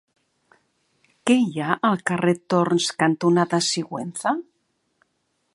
Què 1.31 1.35
hi 1.41 1.61
ha 1.65 1.75
al 1.91 2.01
carrer 2.11 2.35
Torns 2.55 2.89
cantonada 3.05 3.63
Sigüenza? 3.71 4.39